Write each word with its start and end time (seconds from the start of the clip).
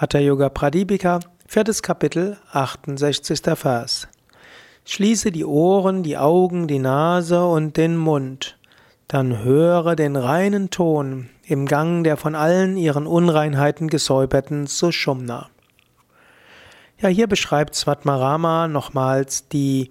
Hatha 0.00 0.18
Yoga 0.18 0.48
Pradipika, 0.48 1.20
viertes 1.46 1.82
Kapitel, 1.82 2.38
68. 2.52 3.42
Vers. 3.54 4.08
Schließe 4.86 5.30
die 5.30 5.44
Ohren, 5.44 6.02
die 6.02 6.16
Augen, 6.16 6.66
die 6.68 6.78
Nase 6.78 7.44
und 7.44 7.76
den 7.76 7.98
Mund. 7.98 8.56
Dann 9.08 9.44
höre 9.44 9.96
den 9.96 10.16
reinen 10.16 10.70
Ton 10.70 11.28
im 11.44 11.66
Gang 11.66 12.02
der 12.02 12.16
von 12.16 12.34
allen 12.34 12.78
ihren 12.78 13.06
Unreinheiten 13.06 13.88
gesäuberten 13.88 14.66
Sushumna. 14.66 15.50
Ja, 16.98 17.10
hier 17.10 17.26
beschreibt 17.26 17.74
Svatmarama 17.74 18.68
nochmals 18.68 19.48
die, 19.48 19.90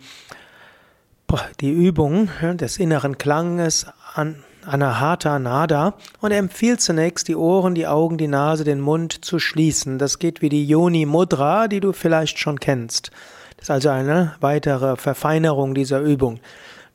die 1.60 1.72
Übung 1.72 2.30
des 2.56 2.78
inneren 2.78 3.20
Klanges 3.20 3.86
an 4.16 4.44
Anahata 4.66 5.40
Nada 5.40 5.94
und 6.22 6.32
empfiehlt 6.32 6.82
zunächst 6.82 7.28
die 7.28 7.36
Ohren, 7.36 7.76
die 7.76 7.88
Augen, 7.88 8.18
die 8.18 8.28
Nase, 8.28 8.64
den 8.64 8.80
Mund 8.80 9.26
zu 9.26 9.40
schließen. 9.40 9.98
Das 9.98 10.20
geht 10.20 10.42
wie 10.42 10.50
die 10.50 10.66
Yoni 10.66 11.06
Mudra, 11.06 11.68
die 11.68 11.80
du 11.80 11.94
vielleicht 11.94 12.40
schon 12.40 12.60
kennst. 12.60 13.12
Das 13.58 13.66
ist 13.66 13.72
also 13.72 13.90
eine 13.90 14.36
weitere 14.40 14.96
Verfeinerung 14.96 15.74
dieser 15.74 16.00
Übung. 16.00 16.40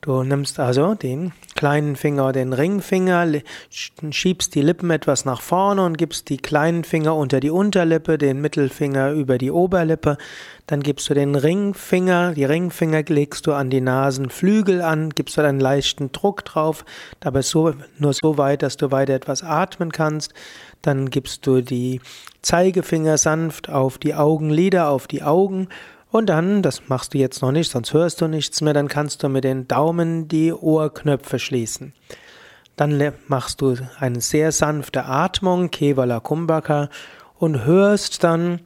Du 0.00 0.22
nimmst 0.22 0.60
also 0.60 0.94
den 0.94 1.32
kleinen 1.64 1.96
Finger, 1.96 2.32
den 2.32 2.52
Ringfinger, 2.52 3.40
schiebst 3.70 4.54
die 4.54 4.60
Lippen 4.60 4.90
etwas 4.90 5.24
nach 5.24 5.40
vorne 5.40 5.82
und 5.82 5.96
gibst 5.96 6.28
die 6.28 6.36
kleinen 6.36 6.84
Finger 6.84 7.16
unter 7.16 7.40
die 7.40 7.48
Unterlippe, 7.48 8.18
den 8.18 8.42
Mittelfinger 8.42 9.12
über 9.12 9.38
die 9.38 9.50
Oberlippe. 9.50 10.18
Dann 10.66 10.82
gibst 10.82 11.08
du 11.08 11.14
den 11.14 11.34
Ringfinger, 11.34 12.34
die 12.34 12.44
Ringfinger 12.44 13.04
legst 13.08 13.46
du 13.46 13.54
an 13.54 13.70
die 13.70 13.80
Nasenflügel 13.80 14.82
an, 14.82 15.08
gibst 15.08 15.38
du 15.38 15.40
einen 15.40 15.58
leichten 15.58 16.12
Druck 16.12 16.44
drauf, 16.44 16.84
dabei 17.20 17.40
so, 17.40 17.72
nur 17.96 18.12
so 18.12 18.36
weit, 18.36 18.62
dass 18.62 18.76
du 18.76 18.90
weiter 18.90 19.14
etwas 19.14 19.42
atmen 19.42 19.90
kannst. 19.90 20.34
Dann 20.82 21.08
gibst 21.08 21.46
du 21.46 21.62
die 21.62 22.02
Zeigefinger 22.42 23.16
sanft 23.16 23.70
auf 23.70 23.96
die 23.96 24.14
Augenlider, 24.14 24.90
auf 24.90 25.06
die 25.06 25.22
Augen 25.22 25.68
und 26.14 26.26
dann, 26.26 26.62
das 26.62 26.88
machst 26.88 27.12
du 27.12 27.18
jetzt 27.18 27.42
noch 27.42 27.50
nicht, 27.50 27.72
sonst 27.72 27.92
hörst 27.92 28.20
du 28.20 28.28
nichts 28.28 28.60
mehr, 28.60 28.72
dann 28.72 28.86
kannst 28.86 29.24
du 29.24 29.28
mit 29.28 29.42
den 29.42 29.66
Daumen 29.66 30.28
die 30.28 30.52
Ohrknöpfe 30.52 31.40
schließen. 31.40 31.92
Dann 32.76 33.12
machst 33.26 33.60
du 33.60 33.74
eine 33.98 34.20
sehr 34.20 34.52
sanfte 34.52 35.06
Atmung, 35.06 35.72
Kevala 35.72 36.20
Kumbhaka, 36.20 36.88
und 37.36 37.64
hörst 37.64 38.22
dann 38.22 38.60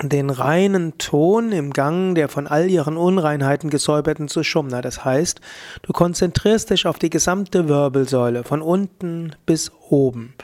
den 0.00 0.30
reinen 0.30 0.96
Ton 0.96 1.50
im 1.50 1.72
Gang 1.72 2.14
der 2.14 2.28
von 2.28 2.46
all 2.46 2.70
ihren 2.70 2.96
Unreinheiten 2.96 3.68
gesäuberten 3.68 4.28
Sushumna. 4.28 4.80
Das 4.80 5.04
heißt, 5.04 5.40
du 5.82 5.92
konzentrierst 5.92 6.70
dich 6.70 6.86
auf 6.86 7.00
die 7.00 7.10
gesamte 7.10 7.68
Wirbelsäule, 7.68 8.44
von 8.44 8.62
unten 8.62 9.34
bis 9.44 9.72
oben. 9.88 10.34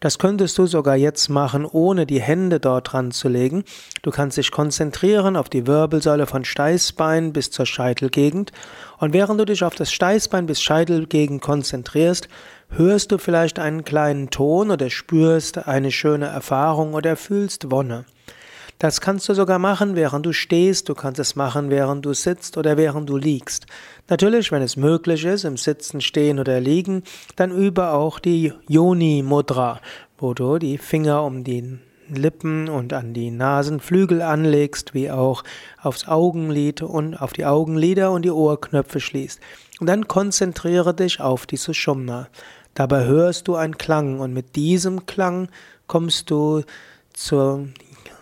Das 0.00 0.18
könntest 0.18 0.56
du 0.56 0.66
sogar 0.66 0.96
jetzt 0.96 1.28
machen, 1.28 1.66
ohne 1.66 2.06
die 2.06 2.22
Hände 2.22 2.58
dort 2.58 2.92
dran 2.92 3.10
zu 3.10 3.28
legen. 3.28 3.64
Du 4.00 4.10
kannst 4.10 4.38
dich 4.38 4.50
konzentrieren 4.50 5.36
auf 5.36 5.50
die 5.50 5.66
Wirbelsäule 5.66 6.26
von 6.26 6.44
Steißbein 6.44 7.34
bis 7.34 7.50
zur 7.50 7.66
Scheitelgegend. 7.66 8.50
Und 8.98 9.12
während 9.12 9.38
du 9.38 9.44
dich 9.44 9.62
auf 9.62 9.74
das 9.74 9.92
Steißbein 9.92 10.46
bis 10.46 10.62
Scheitelgegend 10.62 11.42
konzentrierst, 11.42 12.28
hörst 12.70 13.12
du 13.12 13.18
vielleicht 13.18 13.58
einen 13.58 13.84
kleinen 13.84 14.30
Ton 14.30 14.70
oder 14.70 14.88
spürst 14.88 15.68
eine 15.68 15.90
schöne 15.90 16.26
Erfahrung 16.26 16.94
oder 16.94 17.16
fühlst 17.16 17.70
Wonne. 17.70 18.06
Das 18.80 19.02
kannst 19.02 19.28
du 19.28 19.34
sogar 19.34 19.58
machen, 19.58 19.94
während 19.94 20.24
du 20.24 20.32
stehst, 20.32 20.88
du 20.88 20.94
kannst 20.94 21.20
es 21.20 21.36
machen, 21.36 21.68
während 21.68 22.06
du 22.06 22.14
sitzt 22.14 22.56
oder 22.56 22.78
während 22.78 23.10
du 23.10 23.18
liegst. 23.18 23.66
Natürlich, 24.08 24.52
wenn 24.52 24.62
es 24.62 24.78
möglich 24.78 25.26
ist, 25.26 25.44
im 25.44 25.58
Sitzen, 25.58 26.00
Stehen 26.00 26.38
oder 26.38 26.58
Liegen, 26.60 27.02
dann 27.36 27.50
übe 27.50 27.90
auch 27.90 28.18
die 28.18 28.54
Yoni 28.68 29.22
Mudra, 29.22 29.82
wo 30.16 30.32
du 30.32 30.58
die 30.58 30.78
Finger 30.78 31.24
um 31.24 31.44
die 31.44 31.78
Lippen 32.08 32.70
und 32.70 32.94
an 32.94 33.12
die 33.12 33.30
Nasenflügel 33.30 34.22
anlegst, 34.22 34.94
wie 34.94 35.10
auch 35.10 35.44
aufs 35.82 36.08
Augenlid 36.08 36.80
und 36.80 37.14
auf 37.14 37.34
die 37.34 37.44
Augenlider 37.44 38.10
und 38.12 38.22
die 38.22 38.30
Ohrknöpfe 38.30 38.98
schließt. 38.98 39.40
Und 39.80 39.88
dann 39.88 40.08
konzentriere 40.08 40.94
dich 40.94 41.20
auf 41.20 41.44
die 41.44 41.58
Sushumna. 41.58 42.28
Dabei 42.72 43.04
hörst 43.04 43.46
du 43.46 43.56
einen 43.56 43.76
Klang 43.76 44.20
und 44.20 44.32
mit 44.32 44.56
diesem 44.56 45.04
Klang 45.04 45.50
kommst 45.86 46.30
du 46.30 46.62
zur 47.12 47.68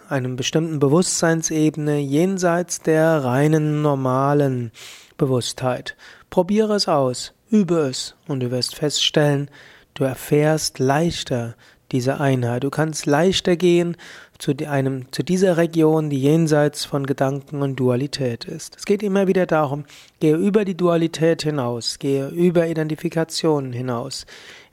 einem 0.08 0.36
bestimmten 0.36 0.78
Bewusstseinsebene 0.78 1.98
jenseits 1.98 2.80
der 2.80 3.24
reinen 3.24 3.82
normalen 3.82 4.72
Bewusstheit. 5.16 5.96
Probiere 6.30 6.74
es 6.74 6.88
aus, 6.88 7.34
übe 7.50 7.78
es 7.80 8.14
und 8.26 8.41
du 8.41 8.50
wirst 8.50 8.74
feststellen, 8.74 9.50
du 9.94 10.04
erfährst 10.04 10.78
leichter 10.78 11.54
diese 11.92 12.20
Einheit. 12.20 12.64
Du 12.64 12.70
kannst 12.70 13.06
leichter 13.06 13.56
gehen 13.56 13.96
zu, 14.38 14.52
einem, 14.66 15.10
zu 15.10 15.22
dieser 15.22 15.56
Region, 15.56 16.10
die 16.10 16.20
jenseits 16.20 16.84
von 16.84 17.06
Gedanken 17.06 17.62
und 17.62 17.76
Dualität 17.76 18.44
ist. 18.44 18.76
Es 18.76 18.84
geht 18.84 19.02
immer 19.02 19.26
wieder 19.26 19.46
darum, 19.46 19.84
gehe 20.20 20.36
über 20.36 20.64
die 20.64 20.76
Dualität 20.76 21.42
hinaus, 21.42 21.98
gehe 21.98 22.28
über 22.28 22.69
Identifikationen 22.69 23.72
hinaus. 23.72 24.26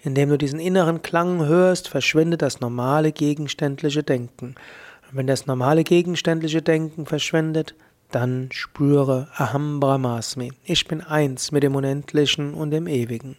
Indem 0.03 0.29
du 0.29 0.37
diesen 0.37 0.59
inneren 0.59 1.01
Klang 1.01 1.45
hörst, 1.45 1.87
verschwindet 1.87 2.41
das 2.41 2.59
normale 2.59 3.11
gegenständliche 3.11 4.03
Denken. 4.03 4.55
Wenn 5.11 5.27
das 5.27 5.45
normale 5.45 5.83
gegenständliche 5.83 6.61
Denken 6.61 7.05
verschwendet, 7.05 7.75
dann 8.11 8.49
spüre 8.51 9.27
Aham 9.35 9.79
Brahmasmi. 9.79 10.51
Ich 10.63 10.87
bin 10.87 11.01
eins 11.01 11.51
mit 11.51 11.63
dem 11.63 11.75
Unendlichen 11.75 12.53
und 12.53 12.71
dem 12.71 12.87
Ewigen. 12.87 13.35